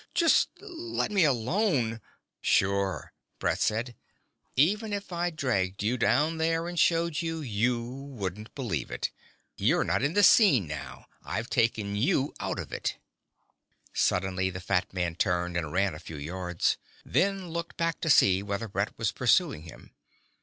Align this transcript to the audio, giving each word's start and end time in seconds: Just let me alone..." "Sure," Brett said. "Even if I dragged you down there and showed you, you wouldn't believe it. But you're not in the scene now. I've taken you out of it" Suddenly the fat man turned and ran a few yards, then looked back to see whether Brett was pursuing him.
Just 0.15 0.49
let 0.61 1.11
me 1.11 1.23
alone..." 1.25 2.01
"Sure," 2.41 3.13
Brett 3.37 3.59
said. 3.59 3.95
"Even 4.55 4.93
if 4.93 5.11
I 5.11 5.29
dragged 5.29 5.83
you 5.83 5.95
down 5.95 6.37
there 6.39 6.67
and 6.67 6.79
showed 6.79 7.21
you, 7.21 7.41
you 7.41 7.77
wouldn't 7.83 8.55
believe 8.55 8.89
it. 8.89 9.11
But 9.57 9.63
you're 9.67 9.83
not 9.83 10.01
in 10.01 10.13
the 10.15 10.23
scene 10.23 10.65
now. 10.65 11.05
I've 11.21 11.51
taken 11.51 11.95
you 11.95 12.33
out 12.39 12.57
of 12.57 12.73
it" 12.73 12.97
Suddenly 13.93 14.49
the 14.49 14.59
fat 14.59 14.91
man 14.91 15.13
turned 15.13 15.55
and 15.55 15.71
ran 15.71 15.93
a 15.93 15.99
few 15.99 16.17
yards, 16.17 16.77
then 17.05 17.49
looked 17.51 17.77
back 17.77 18.01
to 18.01 18.09
see 18.09 18.41
whether 18.41 18.67
Brett 18.67 18.97
was 18.97 19.11
pursuing 19.11 19.61
him. 19.65 19.93